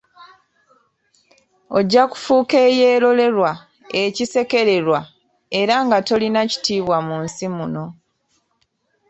Ojja 1.77 2.03
kufuuka 2.11 2.57
eyerolerwa, 2.67 3.51
ekisekererwa, 4.01 4.99
era 5.59 5.75
nga 5.85 5.97
tolina 6.07 6.41
kitiibwa 6.51 6.97
mu 7.07 7.15
nsi 7.25 7.45
muno. 7.55 7.85